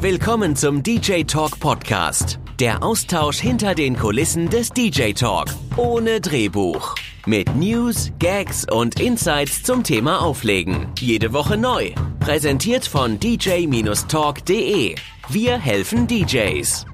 [0.00, 2.38] Willkommen zum DJ Talk Podcast.
[2.60, 5.46] Der Austausch hinter den Kulissen des DJ Talk.
[5.76, 6.94] Ohne Drehbuch.
[7.26, 10.86] Mit News, Gags und Insights zum Thema Auflegen.
[11.00, 11.90] Jede Woche neu.
[12.20, 14.94] Präsentiert von dj-talk.de.
[15.30, 16.86] Wir helfen DJs.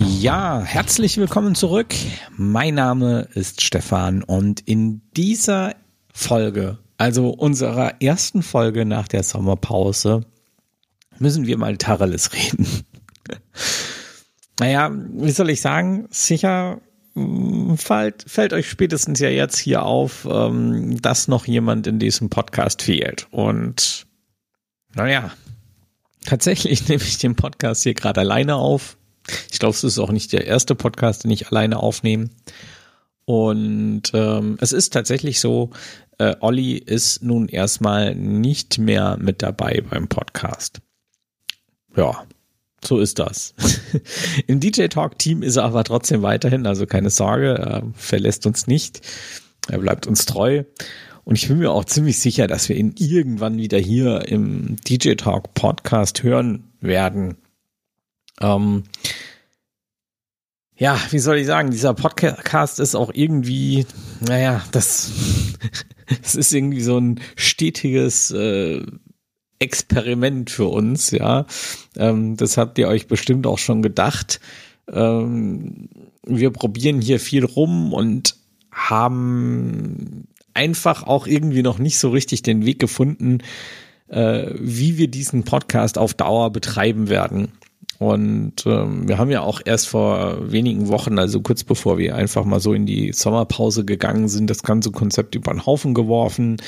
[0.00, 1.94] Ja, herzlich willkommen zurück.
[2.36, 5.76] Mein Name ist Stefan und in dieser
[6.12, 10.24] Folge also unserer ersten Folge nach der Sommerpause,
[11.18, 12.66] müssen wir mal Tacheles reden.
[14.60, 16.08] naja, wie soll ich sagen?
[16.10, 16.80] Sicher
[17.14, 22.30] hm, fällt, fällt euch spätestens ja jetzt hier auf, ähm, dass noch jemand in diesem
[22.30, 23.28] Podcast fehlt.
[23.30, 24.06] Und
[24.94, 25.30] naja,
[26.26, 28.98] tatsächlich nehme ich den Podcast hier gerade alleine auf.
[29.52, 32.30] Ich glaube, es ist auch nicht der erste Podcast, den ich alleine aufnehme.
[33.24, 35.70] Und ähm, es ist tatsächlich so,
[36.18, 40.80] äh, Olli ist nun erstmal nicht mehr mit dabei beim Podcast.
[41.96, 42.26] Ja,
[42.84, 43.54] so ist das.
[44.46, 48.66] Im DJ Talk Team ist er aber trotzdem weiterhin, also keine Sorge, er verlässt uns
[48.66, 49.00] nicht.
[49.68, 50.64] Er bleibt uns treu.
[51.24, 55.14] Und ich bin mir auch ziemlich sicher, dass wir ihn irgendwann wieder hier im DJ
[55.14, 57.36] Talk Podcast hören werden.
[58.40, 58.84] Ähm,
[60.78, 63.84] ja, wie soll ich sagen, dieser Podcast ist auch irgendwie,
[64.20, 65.10] naja, das,
[66.22, 68.82] das ist irgendwie so ein stetiges äh,
[69.58, 71.46] Experiment für uns, ja.
[71.96, 74.40] Ähm, das habt ihr euch bestimmt auch schon gedacht.
[74.90, 75.88] Ähm,
[76.24, 78.36] wir probieren hier viel rum und
[78.70, 83.38] haben einfach auch irgendwie noch nicht so richtig den Weg gefunden,
[84.06, 87.52] äh, wie wir diesen Podcast auf Dauer betreiben werden.
[87.98, 92.44] Und ähm, wir haben ja auch erst vor wenigen Wochen, also kurz bevor wir einfach
[92.44, 96.58] mal so in die Sommerpause gegangen sind, das ganze Konzept über den Haufen geworfen,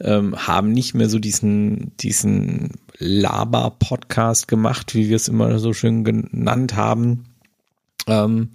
[0.00, 6.02] ähm, haben nicht mehr so diesen, diesen Laber-Podcast gemacht, wie wir es immer so schön
[6.02, 7.26] genannt haben.
[8.08, 8.50] Ähm,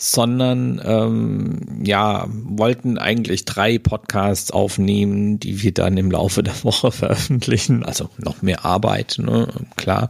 [0.00, 6.92] sondern ähm, ja, wollten eigentlich drei Podcasts aufnehmen, die wir dann im Laufe der Woche
[6.92, 7.84] veröffentlichen.
[7.84, 9.48] Also noch mehr Arbeit, ne?
[9.76, 10.08] klar.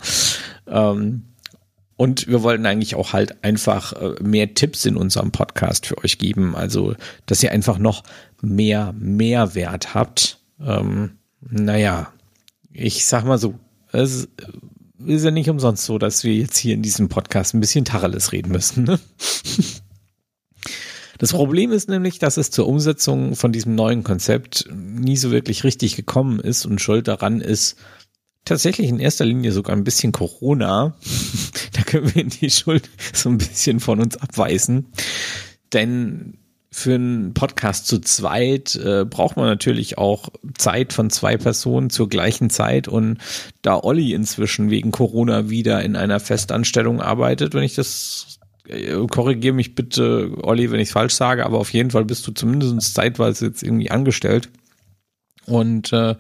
[0.67, 1.25] Ähm,
[1.99, 6.19] und wir wollten eigentlich auch halt einfach äh, mehr Tipps in unserem Podcast für euch
[6.19, 6.55] geben.
[6.55, 6.95] Also,
[7.27, 8.05] dass ihr einfach noch
[8.41, 10.39] mehr Mehrwert habt.
[10.65, 12.13] Ähm, naja,
[12.73, 13.59] ich sag mal so,
[13.91, 14.29] es
[15.05, 18.31] ist ja nicht umsonst so, dass wir jetzt hier in diesem Podcast ein bisschen Tacheles
[18.31, 18.85] reden müssen.
[18.85, 19.01] Ne?
[21.21, 25.65] Das Problem ist nämlich, dass es zur Umsetzung von diesem neuen Konzept nie so wirklich
[25.65, 27.77] richtig gekommen ist und schuld daran ist
[28.49, 30.97] tatsächlich in erster Linie sogar ein bisschen Corona.
[31.73, 34.87] da können wir die Schuld so ein bisschen von uns abweisen.
[35.73, 36.39] Denn
[36.71, 42.09] für einen Podcast zu zweit äh, braucht man natürlich auch Zeit von zwei Personen zur
[42.09, 42.89] gleichen Zeit.
[42.89, 43.19] Und
[43.63, 48.39] da Olli inzwischen wegen Corona wieder in einer Festanstellung arbeitet, wenn ich das
[48.69, 52.27] äh, korrigiere mich bitte, Olli, wenn ich es falsch sage, aber auf jeden Fall bist
[52.27, 54.51] du zumindest zeitweise jetzt irgendwie angestellt.
[55.47, 56.15] Und äh,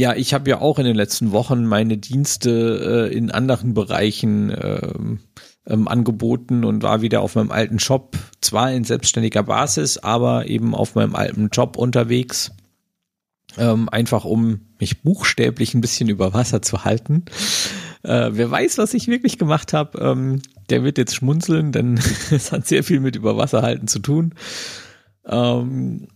[0.00, 4.50] ja, ich habe ja auch in den letzten Wochen meine Dienste äh, in anderen Bereichen
[4.50, 5.18] ähm,
[5.66, 10.74] ähm, angeboten und war wieder auf meinem alten Job, zwar in selbstständiger Basis, aber eben
[10.74, 12.50] auf meinem alten Job unterwegs.
[13.58, 17.26] Ähm, einfach um mich buchstäblich ein bisschen über Wasser zu halten.
[18.02, 20.40] Äh, wer weiß, was ich wirklich gemacht habe, ähm,
[20.70, 22.00] der wird jetzt schmunzeln, denn
[22.30, 24.34] es hat sehr viel mit Überwasserhalten zu tun.
[25.26, 26.08] Ähm,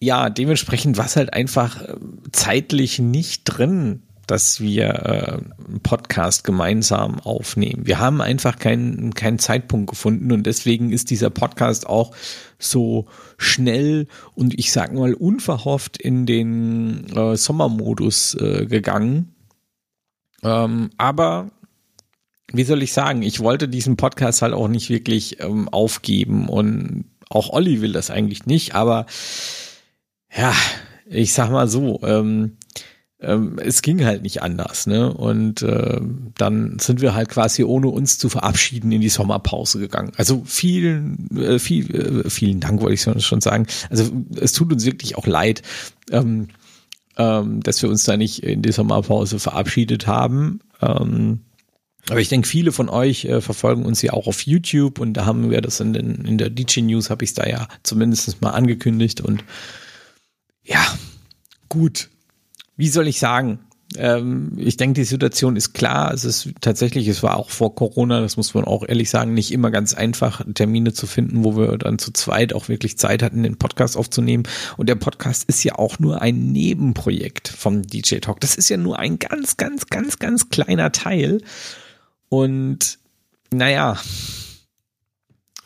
[0.00, 1.96] ja, dementsprechend war es halt einfach äh,
[2.32, 5.32] zeitlich nicht drin, dass wir äh,
[5.66, 7.86] einen Podcast gemeinsam aufnehmen.
[7.86, 12.14] Wir haben einfach keinen, keinen Zeitpunkt gefunden und deswegen ist dieser Podcast auch
[12.58, 13.06] so
[13.36, 19.34] schnell und ich sag mal unverhofft in den äh, Sommermodus äh, gegangen.
[20.42, 21.50] Ähm, aber
[22.52, 27.04] wie soll ich sagen, ich wollte diesen Podcast halt auch nicht wirklich ähm, aufgeben und
[27.28, 29.06] auch Olli will das eigentlich nicht, aber
[30.36, 30.54] ja,
[31.06, 32.56] ich sag mal so, ähm,
[33.20, 35.12] ähm, es ging halt nicht anders, ne?
[35.12, 36.00] Und äh,
[36.36, 40.12] dann sind wir halt quasi ohne uns zu verabschieden in die Sommerpause gegangen.
[40.16, 43.66] Also vielen, äh, viel, äh, vielen Dank wollte ich schon sagen.
[43.90, 44.10] Also
[44.40, 45.62] es tut uns wirklich auch leid,
[46.10, 46.48] ähm,
[47.16, 50.60] ähm, dass wir uns da nicht in die Sommerpause verabschiedet haben.
[50.82, 51.40] Ähm,
[52.10, 55.24] aber ich denke, viele von euch äh, verfolgen uns ja auch auf YouTube und da
[55.24, 58.42] haben wir das in, den, in der DJ News, habe ich es da ja zumindest
[58.42, 59.44] mal angekündigt und
[60.64, 60.84] ja,
[61.68, 62.10] gut.
[62.76, 63.60] Wie soll ich sagen?
[63.96, 66.12] ähm, ich denke, die Situation ist klar.
[66.12, 69.52] Es ist tatsächlich, es war auch vor Corona, das muss man auch ehrlich sagen, nicht
[69.52, 73.42] immer ganz einfach, Termine zu finden, wo wir dann zu zweit auch wirklich Zeit hatten,
[73.42, 74.44] den Podcast aufzunehmen.
[74.76, 78.40] Und der Podcast ist ja auch nur ein Nebenprojekt vom DJ Talk.
[78.40, 81.40] Das ist ja nur ein ganz, ganz, ganz, ganz kleiner Teil.
[82.28, 82.98] Und
[83.52, 83.98] naja,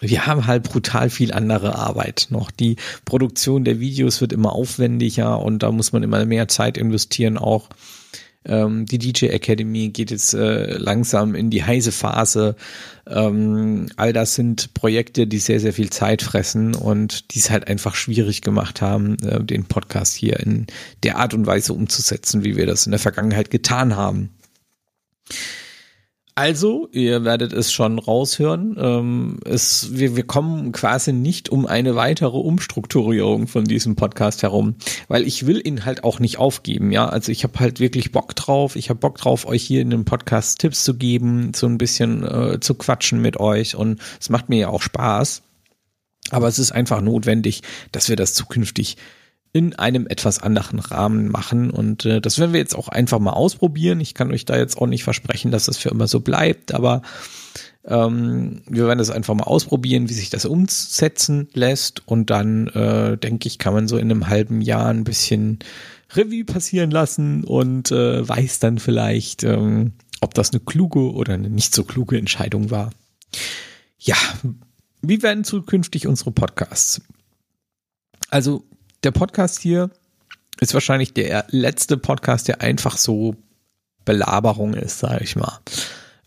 [0.00, 2.50] wir haben halt brutal viel andere Arbeit noch.
[2.50, 7.38] Die Produktion der Videos wird immer aufwendiger und da muss man immer mehr Zeit investieren
[7.38, 7.68] auch.
[8.44, 12.56] Ähm, die DJ Academy geht jetzt äh, langsam in die heiße Phase.
[13.06, 17.68] Ähm, all das sind Projekte, die sehr, sehr viel Zeit fressen und die es halt
[17.68, 20.66] einfach schwierig gemacht haben, äh, den Podcast hier in
[21.02, 24.30] der Art und Weise umzusetzen, wie wir das in der Vergangenheit getan haben.
[26.38, 28.76] Also, ihr werdet es schon raushören.
[28.78, 34.76] Ähm, es, wir, wir kommen quasi nicht um eine weitere Umstrukturierung von diesem Podcast herum,
[35.08, 36.92] weil ich will ihn halt auch nicht aufgeben.
[36.92, 38.76] Ja, also ich habe halt wirklich Bock drauf.
[38.76, 42.22] Ich habe Bock drauf, euch hier in dem Podcast Tipps zu geben, so ein bisschen
[42.22, 45.42] äh, zu quatschen mit euch und es macht mir ja auch Spaß.
[46.30, 48.96] Aber es ist einfach notwendig, dass wir das zukünftig
[49.52, 51.70] in einem etwas anderen Rahmen machen.
[51.70, 54.00] Und äh, das werden wir jetzt auch einfach mal ausprobieren.
[54.00, 57.02] Ich kann euch da jetzt auch nicht versprechen, dass das für immer so bleibt, aber
[57.84, 62.06] ähm, wir werden das einfach mal ausprobieren, wie sich das umsetzen lässt.
[62.06, 65.60] Und dann, äh, denke ich, kann man so in einem halben Jahr ein bisschen
[66.14, 71.50] Revue passieren lassen und äh, weiß dann vielleicht, ähm, ob das eine kluge oder eine
[71.50, 72.90] nicht so kluge Entscheidung war.
[73.98, 74.16] Ja,
[75.00, 77.00] wie werden zukünftig unsere Podcasts?
[78.30, 78.64] Also
[79.02, 79.90] der Podcast hier
[80.60, 83.36] ist wahrscheinlich der letzte Podcast, der einfach so
[84.04, 85.60] Belaberung ist, sage ich mal.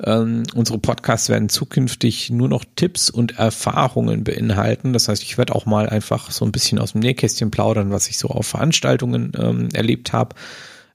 [0.04, 4.94] Ähm, unsere Podcasts werden zukünftig nur noch Tipps und Erfahrungen beinhalten.
[4.94, 8.08] Das heißt, ich werde auch mal einfach so ein bisschen aus dem Nähkästchen plaudern, was
[8.08, 10.36] ich so auf Veranstaltungen ähm, erlebt habe.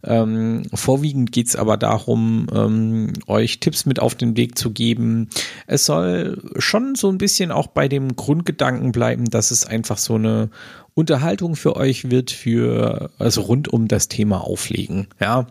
[0.06, 5.28] Ähm, vorwiegend geht's aber darum, ähm, euch Tipps mit auf den Weg zu geben.
[5.66, 10.14] Es soll schon so ein bisschen auch bei dem Grundgedanken bleiben, dass es einfach so
[10.14, 10.50] eine
[10.94, 15.08] Unterhaltung für euch wird für, also rund um das Thema Auflegen.
[15.20, 15.46] Ja,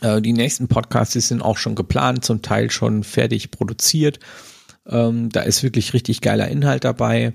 [0.00, 4.18] äh, die nächsten Podcasts sind auch schon geplant, zum Teil schon fertig produziert.
[4.86, 7.34] Ähm, da ist wirklich richtig geiler Inhalt dabei.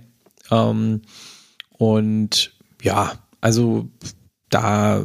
[0.49, 1.01] Ähm,
[1.77, 3.89] und ja, also
[4.51, 5.01] da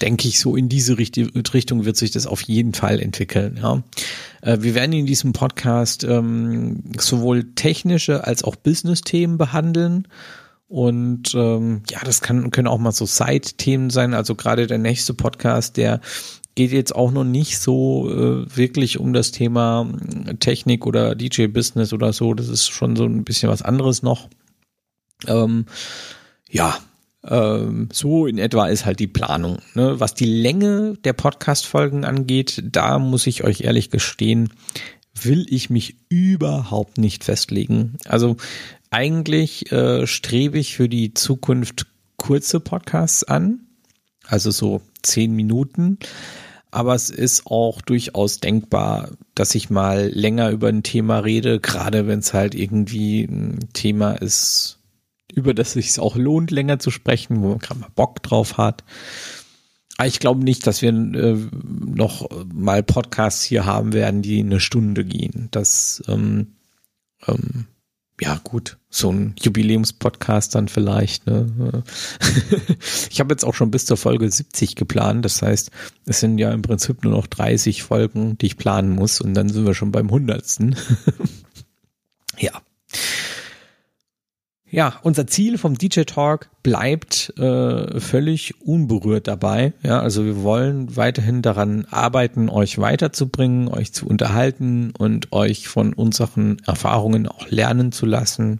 [0.00, 3.58] denke ich, so in diese Richtung wird sich das auf jeden Fall entwickeln.
[3.60, 3.82] Ja.
[4.40, 10.06] Äh, wir werden in diesem Podcast ähm, sowohl technische als auch Business-Themen behandeln.
[10.68, 14.14] Und ähm, ja, das kann, können auch mal so Side-Themen sein.
[14.14, 16.00] Also gerade der nächste Podcast, der
[16.54, 19.90] geht jetzt auch noch nicht so äh, wirklich um das Thema
[20.26, 22.32] äh, Technik oder DJ-Business oder so.
[22.32, 24.28] Das ist schon so ein bisschen was anderes noch.
[25.26, 25.66] Ähm,
[26.48, 26.78] ja,
[27.28, 29.58] ähm, so in etwa ist halt die Planung.
[29.74, 29.98] Ne?
[30.00, 34.50] Was die Länge der Podcast-Folgen angeht, da muss ich euch ehrlich gestehen,
[35.20, 37.96] will ich mich überhaupt nicht festlegen.
[38.04, 38.36] Also
[38.90, 41.86] eigentlich äh, strebe ich für die Zukunft
[42.16, 43.60] kurze Podcasts an,
[44.26, 45.98] also so zehn Minuten.
[46.70, 52.08] Aber es ist auch durchaus denkbar, dass ich mal länger über ein Thema rede, gerade
[52.08, 54.80] wenn es halt irgendwie ein Thema ist,
[55.34, 58.84] über das sich auch lohnt, länger zu sprechen, wo man gerade mal Bock drauf hat.
[59.96, 64.60] Aber ich glaube nicht, dass wir äh, noch mal Podcasts hier haben werden, die eine
[64.60, 65.48] Stunde gehen.
[65.52, 66.54] Das ähm,
[67.26, 67.66] ähm,
[68.20, 71.26] ja gut, so ein Jubiläumspodcast dann vielleicht.
[71.26, 71.82] Ne?
[73.10, 75.24] ich habe jetzt auch schon bis zur Folge 70 geplant.
[75.24, 75.70] Das heißt,
[76.06, 79.48] es sind ja im Prinzip nur noch 30 Folgen, die ich planen muss und dann
[79.48, 80.76] sind wir schon beim hundertsten.
[82.38, 82.62] ja.
[84.74, 89.72] Ja, unser Ziel vom DJ Talk bleibt äh, völlig unberührt dabei.
[89.84, 95.92] Ja, also wir wollen weiterhin daran arbeiten, euch weiterzubringen, euch zu unterhalten und euch von
[95.92, 98.58] unseren Erfahrungen auch lernen zu lassen.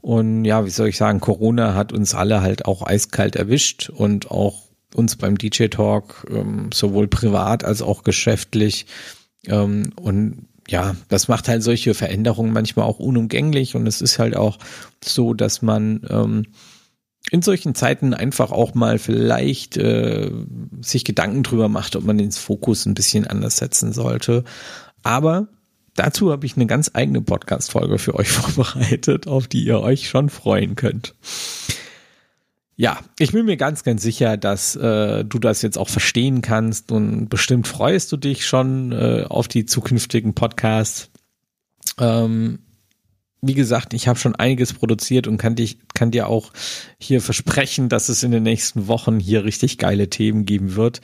[0.00, 4.30] Und ja, wie soll ich sagen, Corona hat uns alle halt auch eiskalt erwischt und
[4.30, 4.62] auch
[4.94, 8.86] uns beim DJ Talk ähm, sowohl privat als auch geschäftlich.
[9.46, 14.36] Ähm, und ja, das macht halt solche Veränderungen manchmal auch unumgänglich und es ist halt
[14.36, 14.58] auch
[15.04, 16.46] so, dass man ähm,
[17.30, 20.30] in solchen Zeiten einfach auch mal vielleicht äh,
[20.80, 24.44] sich Gedanken drüber macht, ob man den Fokus ein bisschen anders setzen sollte.
[25.02, 25.48] Aber
[25.94, 30.28] dazu habe ich eine ganz eigene Podcast-Folge für euch vorbereitet, auf die ihr euch schon
[30.28, 31.14] freuen könnt.
[32.82, 36.90] Ja, ich bin mir ganz, ganz sicher, dass äh, du das jetzt auch verstehen kannst
[36.90, 41.08] und bestimmt freust du dich schon äh, auf die zukünftigen Podcasts.
[42.00, 42.58] Ähm,
[43.40, 46.50] wie gesagt, ich habe schon einiges produziert und kann, dich, kann dir auch
[46.98, 51.02] hier versprechen, dass es in den nächsten Wochen hier richtig geile Themen geben wird.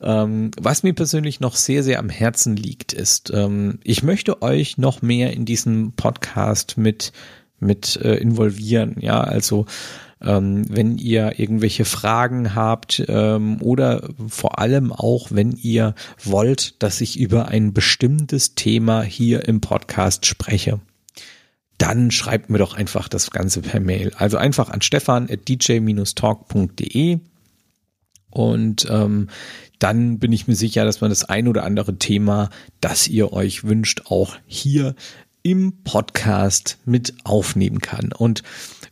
[0.00, 4.78] Ähm, was mir persönlich noch sehr, sehr am Herzen liegt, ist, ähm, ich möchte euch
[4.78, 7.12] noch mehr in diesen Podcast mit,
[7.60, 8.96] mit äh, involvieren.
[8.98, 9.66] Ja, also
[10.22, 17.00] ähm, wenn ihr irgendwelche Fragen habt ähm, oder vor allem auch, wenn ihr wollt, dass
[17.00, 20.80] ich über ein bestimmtes Thema hier im Podcast spreche
[21.78, 24.12] dann schreibt mir doch einfach das Ganze per Mail.
[24.16, 27.18] Also einfach an stefan at dj-talk.de
[28.32, 29.28] und ähm,
[29.78, 32.48] dann bin ich mir sicher, dass man das ein oder andere Thema,
[32.80, 34.94] das ihr euch wünscht, auch hier
[35.42, 38.12] im Podcast mit aufnehmen kann.
[38.12, 38.42] Und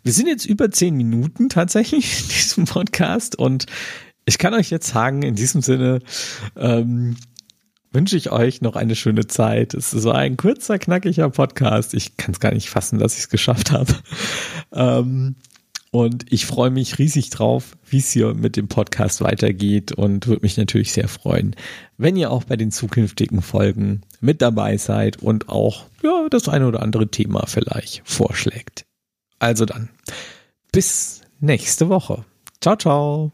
[0.02, 3.66] wir sind jetzt über zehn Minuten tatsächlich in diesem Podcast und
[4.26, 6.00] ich kann euch jetzt sagen, in diesem Sinne
[6.57, 7.16] ähm,
[7.92, 9.75] wünsche ich euch noch eine schöne Zeit.
[9.75, 11.95] Es war ein kurzer, knackiger Podcast.
[11.95, 13.95] Ich kann es gar nicht fassen, dass ich es geschafft habe.
[14.73, 15.37] Ähm,
[15.90, 20.42] und ich freue mich riesig drauf, wie es hier mit dem Podcast weitergeht und würde
[20.42, 21.57] mich natürlich sehr freuen,
[21.99, 26.69] wenn ihr auch bei den zukünftigen Folgen mit dabei seid und auch ja, das eine
[26.69, 28.85] oder andere Thema vielleicht vorschlägt.
[29.40, 29.88] Also dann,
[30.70, 32.25] bis nächste Woche.
[32.61, 33.32] Ciao, ciao.